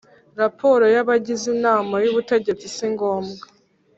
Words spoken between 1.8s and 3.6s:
y’Ubutegetsi si ngombwa